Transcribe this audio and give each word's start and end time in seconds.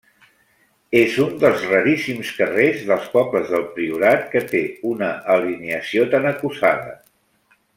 És 0.99 1.17
un 1.25 1.35
dels 1.43 1.65
raríssims 1.73 2.31
carrers 2.39 2.81
dels 2.91 3.05
pobles 3.17 3.53
del 3.57 3.67
Priorat 3.75 4.25
que 4.33 4.43
té 4.55 4.63
una 4.93 5.11
alineació 5.35 6.09
tan 6.15 6.27
acusada. 6.35 6.99